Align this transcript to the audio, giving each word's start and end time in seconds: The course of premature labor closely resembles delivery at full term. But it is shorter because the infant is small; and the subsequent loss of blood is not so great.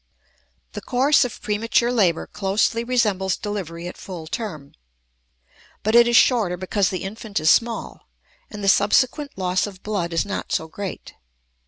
The 0.71 0.81
course 0.81 1.25
of 1.25 1.43
premature 1.43 1.91
labor 1.93 2.25
closely 2.25 2.83
resembles 2.83 3.37
delivery 3.37 3.87
at 3.87 3.97
full 3.97 4.25
term. 4.25 4.73
But 5.83 5.93
it 5.93 6.07
is 6.07 6.15
shorter 6.17 6.57
because 6.57 6.89
the 6.89 7.03
infant 7.03 7.39
is 7.39 7.51
small; 7.51 8.09
and 8.49 8.63
the 8.63 8.67
subsequent 8.67 9.37
loss 9.37 9.67
of 9.67 9.83
blood 9.83 10.11
is 10.11 10.25
not 10.25 10.51
so 10.51 10.67
great. 10.67 11.13